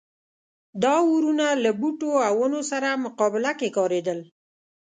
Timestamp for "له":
1.63-1.71